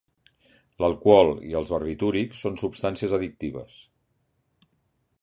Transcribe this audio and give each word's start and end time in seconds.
L'alcohol 0.83 1.29
i 1.51 1.53
els 1.59 1.75
barbitúrics 1.75 2.41
són 2.47 2.59
substàncies 2.65 3.17
addictives. 3.19 3.81